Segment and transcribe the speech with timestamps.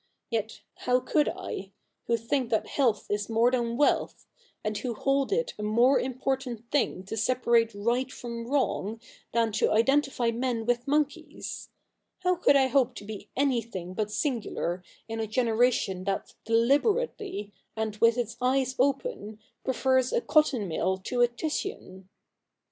[0.31, 1.69] Yet, how could I—
[2.07, 4.25] who think that health is more than wealth,
[4.63, 8.99] and who hold it a more important thing to separate right from wrong
[9.31, 11.69] than to identify men with monkeys—
[12.23, 17.95] how could I hope to be anything but singular in a generation that deliberately, and
[17.97, 22.09] with its eyes open, prefers a cotton mill to a Titian